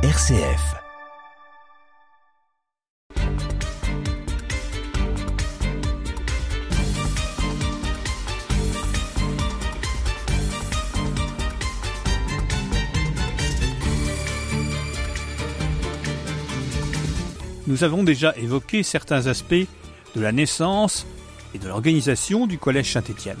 [0.00, 0.76] RCF.
[17.66, 19.66] Nous avons déjà évoqué certains aspects de
[20.20, 21.08] la naissance
[21.54, 23.36] et de l'organisation du Collège Saint-Étienne.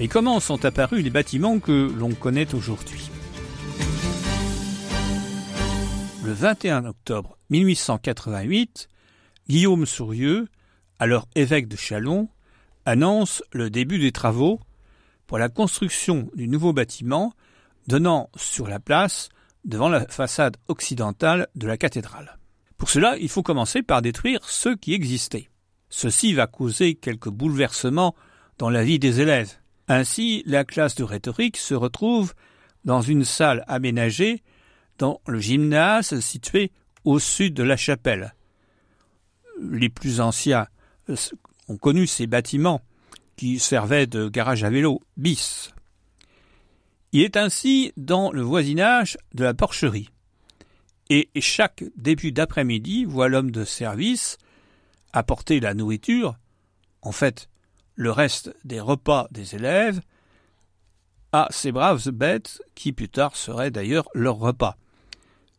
[0.00, 3.10] Mais comment sont apparus les bâtiments que l'on connaît aujourd'hui?
[6.26, 8.88] Le 21 octobre 1888,
[9.48, 10.48] Guillaume Sourieux,
[10.98, 12.28] alors évêque de Châlons,
[12.84, 14.58] annonce le début des travaux
[15.28, 17.32] pour la construction du nouveau bâtiment
[17.86, 19.28] donnant sur la place
[19.64, 22.38] devant la façade occidentale de la cathédrale.
[22.76, 25.48] Pour cela, il faut commencer par détruire ceux qui existaient.
[25.90, 28.16] Ceci va causer quelques bouleversements
[28.58, 29.52] dans la vie des élèves.
[29.86, 32.34] Ainsi, la classe de rhétorique se retrouve
[32.84, 34.42] dans une salle aménagée
[34.98, 36.70] dans le gymnase situé
[37.04, 38.34] au sud de la chapelle.
[39.60, 40.66] Les plus anciens
[41.08, 41.16] euh,
[41.68, 42.82] ont connu ces bâtiments
[43.36, 45.72] qui servaient de garage à vélo bis.
[47.12, 50.10] Il est ainsi dans le voisinage de la porcherie.
[51.08, 54.38] Et chaque début d'après-midi voit l'homme de service
[55.12, 56.36] apporter la nourriture,
[57.02, 57.48] en fait
[57.94, 60.00] le reste des repas des élèves,
[61.32, 64.76] à ces braves bêtes qui plus tard seraient d'ailleurs leur repas.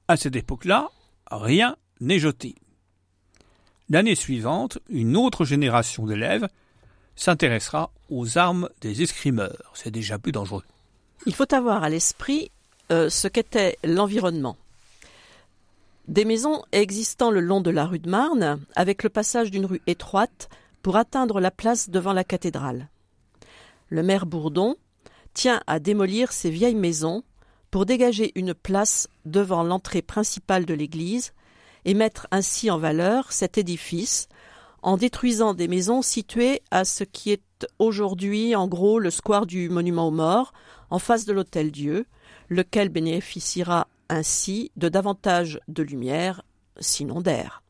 [0.08, 0.90] À cette époque-là,
[1.30, 2.56] rien n'est jeté.
[3.90, 6.48] L'année suivante, une autre génération d'élèves
[7.16, 9.72] s'intéressera aux armes des escrimeurs.
[9.74, 10.64] C'est déjà plus dangereux.
[11.26, 12.52] Il faut avoir à l'esprit
[12.92, 14.56] euh, ce qu'était l'environnement.
[16.08, 19.82] Des maisons existant le long de la rue de Marne, avec le passage d'une rue
[19.88, 20.48] étroite
[20.82, 22.88] pour atteindre la place devant la cathédrale.
[23.90, 24.78] Le maire Bourdon
[25.34, 27.24] tient à démolir ces vieilles maisons
[27.72, 31.34] pour dégager une place devant l'entrée principale de l'église
[31.86, 34.28] et mettre ainsi en valeur cet édifice
[34.82, 39.70] en détruisant des maisons situées à ce qui est aujourd'hui en gros le square du
[39.70, 40.54] monument aux morts
[40.90, 42.06] en face de l'hôtel Dieu,
[42.50, 46.44] lequel bénéficiera ainsi de davantage de lumière,
[46.80, 47.64] sinon d'air.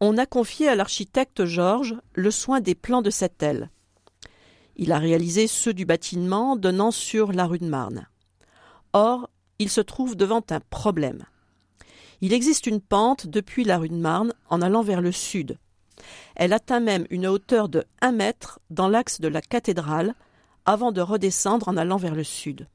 [0.00, 3.70] On a confié à l'architecte Georges le soin des plans de cette aile.
[4.76, 8.06] Il a réalisé ceux du bâtiment donnant sur la rue de Marne.
[8.98, 11.26] Or, il se trouve devant un problème.
[12.22, 15.58] Il existe une pente depuis la rue de Marne en allant vers le sud.
[16.34, 20.14] Elle atteint même une hauteur de 1 mètre dans l'axe de la cathédrale
[20.64, 22.68] avant de redescendre en allant vers le sud.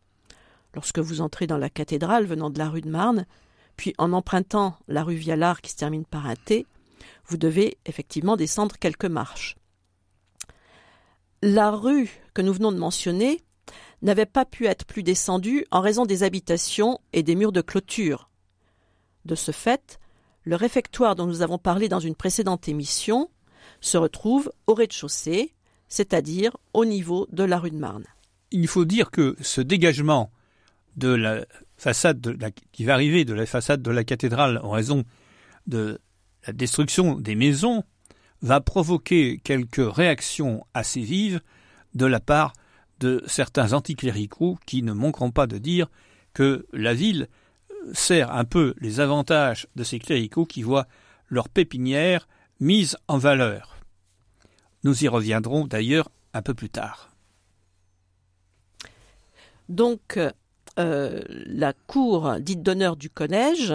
[0.75, 3.25] Lorsque vous entrez dans la cathédrale venant de la rue de Marne,
[3.75, 6.67] puis en empruntant la rue Vialard qui se termine par un T,
[7.25, 9.55] vous devez effectivement descendre quelques marches.
[11.41, 13.41] La rue que nous venons de mentionner
[14.01, 18.29] n'avait pas pu être plus descendue en raison des habitations et des murs de clôture.
[19.25, 19.99] De ce fait,
[20.43, 23.29] le réfectoire dont nous avons parlé dans une précédente émission
[23.79, 25.53] se retrouve au rez-de-chaussée,
[25.87, 28.05] c'est-à-dire au niveau de la rue de Marne.
[28.51, 30.31] Il faut dire que ce dégagement
[30.97, 31.45] de la
[32.71, 35.03] qui va arriver de la façade de la cathédrale en raison
[35.67, 35.99] de
[36.45, 37.83] la destruction des maisons
[38.41, 41.41] va provoquer quelques réactions assez vives
[41.93, 42.53] de la part
[43.01, 45.87] de certains anticléricaux qui ne manqueront pas de dire
[46.33, 47.27] que la ville
[47.93, 50.87] sert un peu les avantages de ces cléricaux qui voient
[51.27, 52.27] leur pépinière
[52.59, 53.77] mise en valeur.
[54.83, 57.09] Nous y reviendrons d'ailleurs un peu plus tard.
[59.67, 60.19] Donc,
[60.79, 63.73] euh, la cour dite d'honneur du collège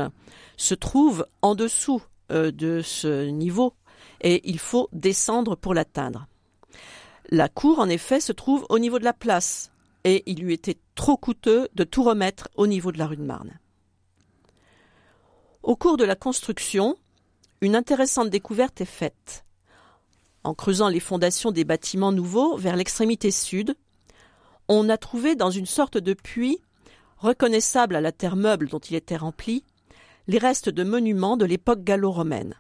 [0.56, 3.74] se trouve en dessous euh, de ce niveau
[4.20, 6.26] et il faut descendre pour l'atteindre.
[7.30, 9.70] La cour, en effet, se trouve au niveau de la place
[10.04, 13.22] et il lui était trop coûteux de tout remettre au niveau de la rue de
[13.22, 13.58] Marne.
[15.64, 16.96] Au cours de la construction,
[17.60, 19.44] une intéressante découverte est faite.
[20.44, 23.74] En creusant les fondations des bâtiments nouveaux vers l'extrémité sud,
[24.68, 26.60] on a trouvé dans une sorte de puits
[27.18, 29.64] reconnaissable à la terre meuble dont il était rempli,
[30.28, 32.54] les restes de monuments de l'époque gallo-romaine.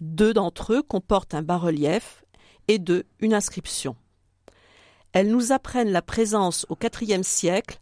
[0.00, 2.24] Deux d'entre eux comportent un bas-relief
[2.68, 3.96] et deux une inscription.
[5.12, 7.80] Elles nous apprennent la présence au IVe siècle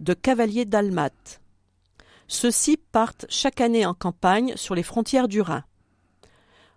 [0.00, 1.40] de cavaliers dalmates.
[2.28, 5.64] Ceux-ci partent chaque année en campagne sur les frontières du Rhin.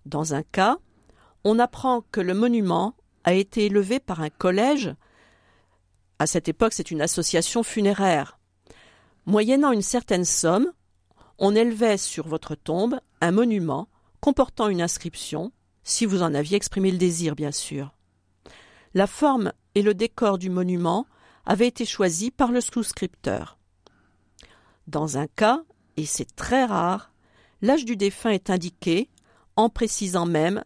[0.06, 0.78] Dans un cas,
[1.44, 4.94] on apprend que le monument a été élevé par un collège.
[6.20, 8.40] À cette époque, c'est une association funéraire
[9.28, 10.72] Moyennant une certaine somme,
[11.38, 13.88] on élevait sur votre tombe un monument
[14.20, 15.52] comportant une inscription,
[15.84, 17.92] si vous en aviez exprimé le désir, bien sûr.
[18.94, 21.06] La forme et le décor du monument
[21.46, 23.58] avaient été choisis par le souscripteur.
[24.88, 25.64] Dans un cas,
[25.98, 27.12] et c'est très rare,
[27.62, 29.10] l'âge du défunt est indiqué
[29.56, 30.64] en précisant même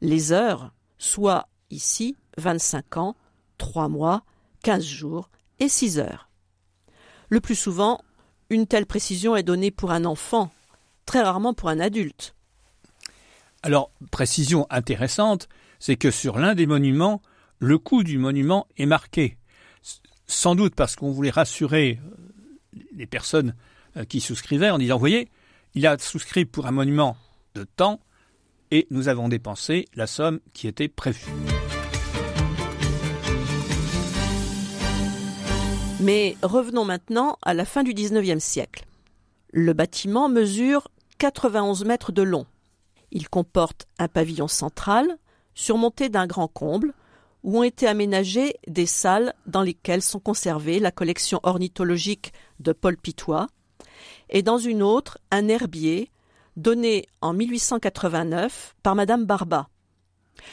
[0.00, 3.16] les heures, soit ici 25 ans,
[3.58, 4.24] 3 mois,
[4.62, 6.28] 15 jours et 6 heures.
[7.28, 8.00] Le plus souvent,
[8.50, 10.50] une telle précision est donnée pour un enfant,
[11.06, 12.33] très rarement pour un adulte.
[13.64, 17.22] Alors, précision intéressante, c'est que sur l'un des monuments,
[17.58, 19.38] le coût du monument est marqué.
[20.26, 23.54] Sans doute parce qu'on voulait rassurer euh, les personnes
[23.96, 25.30] euh, qui souscrivaient en disant, voyez,
[25.74, 27.16] il a souscrit pour un monument
[27.54, 28.00] de temps
[28.70, 31.32] et nous avons dépensé la somme qui était prévue.
[36.00, 38.84] Mais revenons maintenant à la fin du XIXe siècle.
[39.54, 42.44] Le bâtiment mesure 91 mètres de long.
[43.14, 45.18] Il comporte un pavillon central,
[45.54, 46.92] surmonté d'un grand comble,
[47.44, 52.96] où ont été aménagées des salles dans lesquelles sont conservées la collection ornithologique de Paul
[52.96, 53.46] Pitois,
[54.30, 56.10] et dans une autre, un herbier
[56.56, 59.68] donné en 1889 par Madame Barba.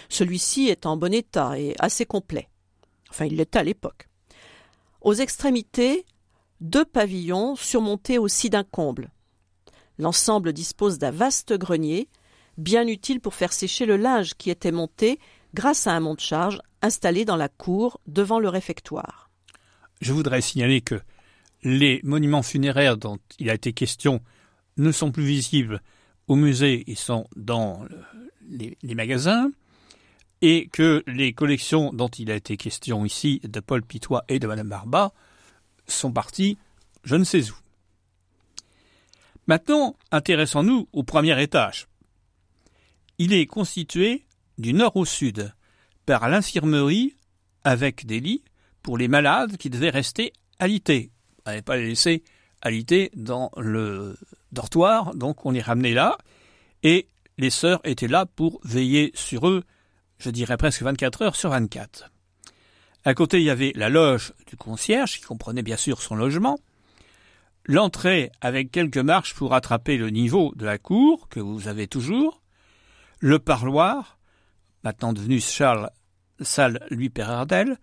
[0.09, 2.47] Celui-ci est en bon état et assez complet.
[3.09, 4.07] Enfin, il l'était à l'époque.
[5.01, 6.05] Aux extrémités,
[6.59, 9.09] deux pavillons surmontés aussi d'un comble.
[9.97, 12.07] L'ensemble dispose d'un vaste grenier,
[12.57, 15.19] bien utile pour faire sécher le linge qui était monté
[15.53, 19.29] grâce à un monte-charge installé dans la cour devant le réfectoire.
[20.01, 20.99] Je voudrais signaler que
[21.63, 24.21] les monuments funéraires dont il a été question
[24.77, 25.81] ne sont plus visibles
[26.27, 27.85] au musée, ils sont dans
[28.49, 29.51] les, les magasins
[30.41, 34.47] et que les collections dont il a été question ici de Paul Pitois et de
[34.47, 35.13] Madame Barba
[35.87, 36.57] sont parties
[37.03, 37.55] je ne sais où.
[39.47, 41.87] Maintenant, intéressons-nous au premier étage.
[43.23, 44.25] Il est constitué
[44.57, 45.53] du nord au sud
[46.07, 47.13] par l'infirmerie
[47.63, 48.43] avec des lits
[48.81, 51.11] pour les malades qui devaient rester alités.
[51.45, 52.23] On n'avait pas les laisser
[52.63, 54.17] alités dans le
[54.51, 56.17] dortoir, donc on les ramenait là,
[56.81, 57.07] et
[57.37, 59.63] les sœurs étaient là pour veiller sur eux
[60.17, 62.11] je dirais presque 24 heures sur 24.
[63.05, 66.57] À côté, il y avait la loge du concierge, qui comprenait bien sûr son logement,
[67.65, 72.40] l'entrée avec quelques marches pour attraper le niveau de la cour, que vous avez toujours,
[73.21, 74.17] le parloir,
[74.83, 75.91] maintenant devenu Charles,
[76.41, 77.77] salle Louis Perardel,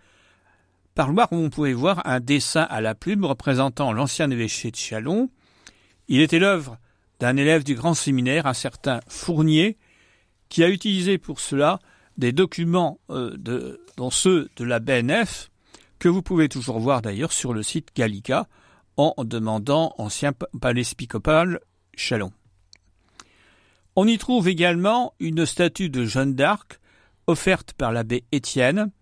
[0.94, 5.31] parloir où on pouvait voir un dessin à la plume représentant l'ancien évêché de Chalon.
[6.08, 6.76] Il était l'œuvre
[7.20, 9.79] d'un élève du grand séminaire, un certain Fournier,
[10.49, 11.79] qui a utilisé pour cela
[12.17, 15.50] des documents euh, dont ceux de la BNF,
[16.00, 18.49] que vous pouvez toujours voir d'ailleurs sur le site Gallica
[18.96, 21.61] en demandant Ancien Palais Spicopal
[21.94, 22.32] Chalon.
[24.00, 26.79] On y trouve également une statue de Jeanne d'Arc
[27.27, 28.93] offerte par l'abbé Étienne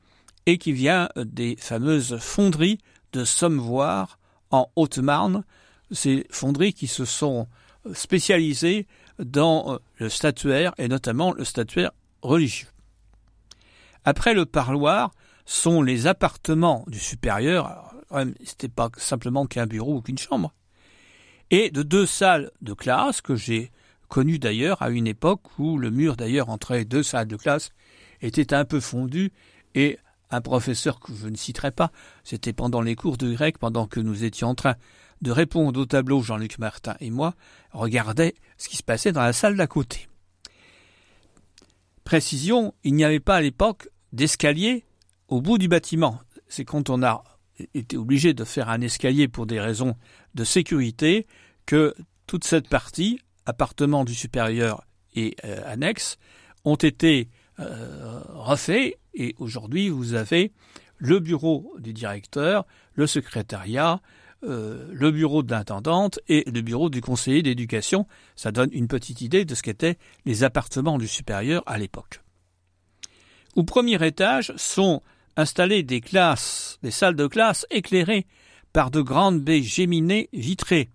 [0.47, 2.79] et qui vient des fameuses fonderies
[3.13, 4.19] de Sommevoire
[4.51, 5.45] en Haute-Marne,
[5.91, 7.47] ces fonderies qui se sont
[7.93, 8.87] spécialisées
[9.19, 11.91] dans le statuaire et notamment le statuaire
[12.23, 12.69] religieux.
[14.07, 15.11] Après le parloir
[15.45, 17.95] sont les appartements du supérieur.
[18.43, 20.55] C'était pas simplement qu'un bureau ou qu'une chambre.
[21.51, 23.71] Et de deux salles de classe que j'ai
[24.09, 27.71] connues d'ailleurs à une époque où le mur d'ailleurs entre les deux salles de classe
[28.21, 29.33] était un peu fondu
[29.75, 29.99] et
[30.31, 31.93] un professeur que je ne citerai pas,
[32.25, 34.75] c'était pendant les cours de grec, pendant que nous étions en train
[35.23, 37.35] de répondre au tableau, Jean-Luc Martin et moi,
[37.73, 40.09] regardait ce qui se passait dans la salle d'à côté.
[42.05, 44.85] Précision, il n'y avait pas à l'époque d'escalier
[45.29, 46.21] au bout du bâtiment.
[46.49, 47.25] C'est quand on a
[47.75, 49.97] été obligé de faire un escalier pour des raisons
[50.35, 51.27] de sécurité
[51.65, 51.95] que
[52.27, 54.85] toute cette partie, appartement du supérieur
[55.15, 56.19] et euh, annexe,
[56.65, 60.53] ont été euh, refaits et aujourd'hui vous avez
[60.99, 64.01] le bureau du directeur, le secrétariat,
[64.45, 68.07] euh, le bureau de l'intendante et le bureau du conseiller d'éducation.
[68.35, 72.21] Ça donne une petite idée de ce qu'étaient les appartements du supérieur à l'époque.
[73.55, 75.03] Au premier étage sont
[75.37, 78.27] installées des classes, des salles de classe éclairées
[78.73, 80.91] par de grandes baies géminées vitrées.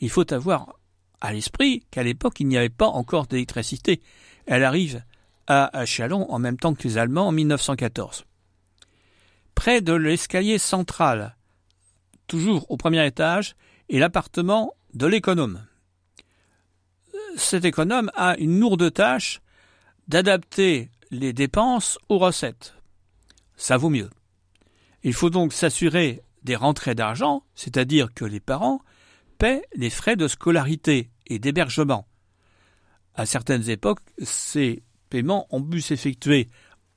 [0.00, 0.78] Il faut avoir
[1.22, 4.02] à l'esprit qu'à l'époque il n'y avait pas encore d'électricité.
[4.46, 5.02] Elle arrive
[5.46, 8.24] à Chalon en même temps que les Allemands en 1914.
[9.54, 11.36] Près de l'escalier central,
[12.26, 13.54] toujours au premier étage,
[13.88, 15.64] est l'appartement de l'économe.
[17.36, 19.40] Cet économe a une lourde tâche
[20.08, 22.74] d'adapter les dépenses aux recettes.
[23.56, 24.10] Ça vaut mieux.
[25.02, 28.80] Il faut donc s'assurer des rentrées d'argent, c'est-à-dire que les parents
[29.74, 32.06] les frais de scolarité et d'hébergement.
[33.14, 36.48] À certaines époques, ces paiements ont pu s'effectuer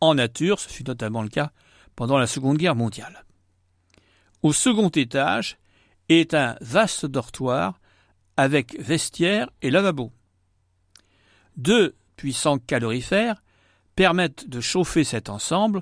[0.01, 1.51] en nature, ce fut notamment le cas
[1.95, 3.25] pendant la Seconde Guerre mondiale.
[4.43, 5.57] Au second étage
[6.09, 7.79] est un vaste dortoir
[8.37, 10.11] avec vestiaire et lavabo.
[11.57, 13.41] Deux puissants calorifères
[13.95, 15.81] permettent de chauffer cet ensemble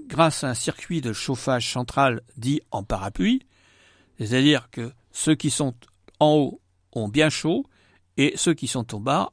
[0.00, 3.46] grâce à un circuit de chauffage central dit en parapluie,
[4.18, 5.74] c'est-à-dire que ceux qui sont
[6.20, 6.60] en haut
[6.92, 7.64] ont bien chaud
[8.18, 9.32] et ceux qui sont en bas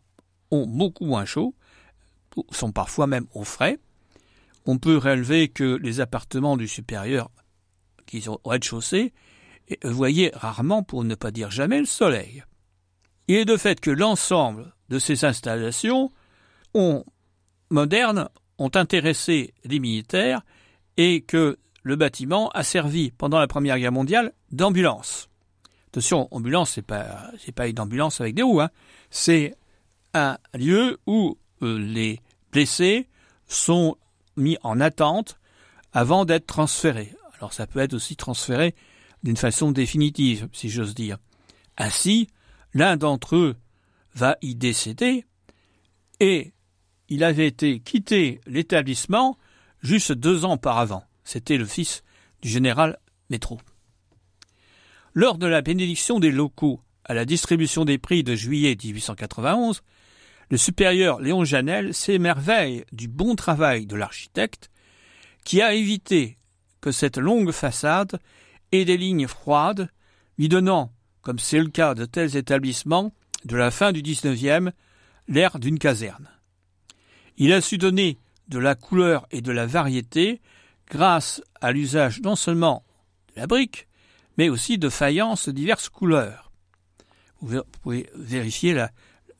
[0.50, 1.56] ont beaucoup moins chaud,
[2.52, 3.80] sont parfois même au frais.
[4.66, 7.30] On peut relever que les appartements du supérieur
[8.06, 9.12] qui sont au rez-de-chaussée
[9.84, 12.46] voyaient rarement, pour ne pas dire jamais, le soleil.
[13.28, 16.12] Il est de fait que l'ensemble de ces installations
[17.70, 20.44] modernes ont intéressé les militaires
[20.96, 25.28] et que le bâtiment a servi pendant la Première Guerre mondiale d'ambulance.
[25.94, 28.72] Attention, ambulance, c'est pas c'est pas une ambulance avec des roues, hein.
[29.12, 29.54] c'est
[30.16, 32.20] un lieu où euh, les
[32.52, 33.08] blessés
[33.48, 33.96] sont
[34.36, 35.38] mis en attente
[35.92, 37.14] avant d'être transférés.
[37.38, 38.74] Alors ça peut être aussi transféré
[39.22, 41.20] d'une façon définitive, si j'ose dire.
[41.78, 42.28] Ainsi,
[42.74, 43.56] l'un d'entre eux
[44.16, 45.26] va y décéder
[46.20, 46.54] et
[47.08, 49.38] il avait été quitté l'établissement
[49.84, 51.04] juste deux ans auparavant.
[51.24, 52.02] C'était le fils
[52.42, 52.98] du général
[53.30, 53.60] Métro.
[55.16, 59.84] Lors de la bénédiction des locaux à la distribution des prix de juillet 1891,
[60.50, 64.72] le supérieur Léon Janel s'émerveille du bon travail de l'architecte
[65.46, 66.38] qui a évité
[66.82, 68.20] que cette longue façade
[68.72, 69.90] ait des lignes froides,
[70.40, 70.92] lui donnant,
[71.22, 73.14] comme c'est le cas de tels établissements
[73.46, 74.72] de la fin du XIXe,
[75.28, 76.28] l'air d'une caserne.
[77.38, 78.18] Il a su donner
[78.48, 80.42] de la couleur et de la variété
[80.90, 82.84] grâce à l'usage non seulement
[83.36, 83.88] de la brique,
[84.38, 86.52] mais aussi de faïences diverses couleurs.
[87.42, 88.74] Vous pouvez vérifier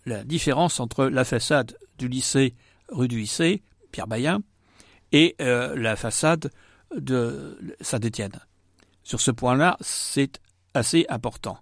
[0.06, 2.56] la, différence entre la façade du lycée
[2.90, 4.42] rue du lycée, Pierre Bayen,
[5.12, 6.52] et euh, la façade
[6.96, 8.40] de Saint-Étienne.
[9.04, 10.42] Sur ce point-là, c'est
[10.74, 11.58] assez important.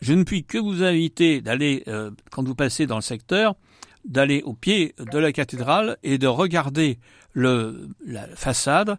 [0.00, 3.54] Je ne puis que vous inviter d'aller, euh, quand vous passez dans le secteur,
[4.04, 6.98] d'aller au pied de la cathédrale et de regarder
[7.34, 8.98] la façade.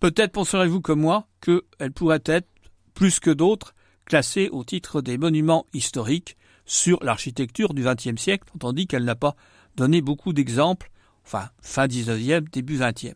[0.00, 2.46] Peut-être penserez-vous comme moi qu'elle pourrait être,
[2.94, 3.74] plus que d'autres,
[4.04, 6.36] classée au titre des monuments historiques
[6.66, 9.36] sur l'architecture du XXe siècle, tandis qu'elle n'a pas
[9.76, 10.90] donné beaucoup d'exemples,
[11.26, 13.14] enfin fin XIXe, début XXe.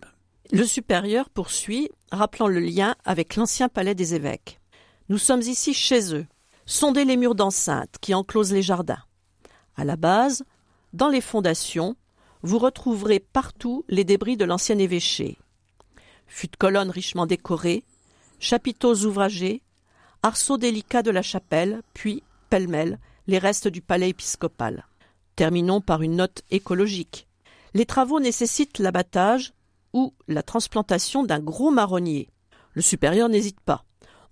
[0.51, 4.61] Le supérieur poursuit, rappelant le lien avec l'ancien palais des évêques.
[5.09, 6.27] Nous sommes ici chez eux.
[6.67, 9.03] Sondez les murs d'enceinte qui enclosent les jardins.
[9.77, 10.45] À la base,
[10.93, 11.97] dans les fondations,
[12.43, 15.39] vous retrouverez partout les débris de l'ancien évêché.
[16.27, 17.85] Fût de colonnes richement décorées,
[18.39, 19.63] chapiteaux ouvragés,
[20.23, 24.87] arceaux délicats de la chapelle, puis, pêle-mêle, les restes du palais épiscopal.
[25.37, 27.29] Terminons par une note écologique.
[27.75, 29.53] Les travaux nécessitent l'abattage
[29.93, 32.29] ou la transplantation d'un gros marronnier.
[32.73, 33.85] Le supérieur n'hésite pas.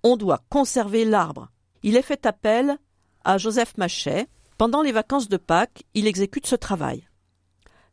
[0.03, 1.49] On doit conserver l'arbre.
[1.83, 2.79] Il est fait appel
[3.25, 4.27] à Joseph Machet.
[4.59, 7.07] Pendant les vacances de Pâques, il exécute ce travail.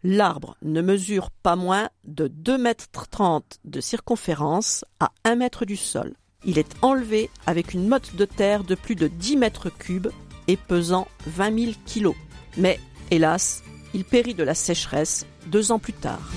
[0.03, 5.77] L'arbre ne mesure pas moins de 2 mètres 30 de circonférence à 1 mètre du
[5.77, 6.15] sol.
[6.45, 10.09] Il est enlevé avec une motte de terre de plus de 10 mètres cubes
[10.47, 12.15] et pesant 20 000 kilos.
[12.57, 12.79] Mais,
[13.11, 16.31] hélas, il périt de la sécheresse deux ans plus tard.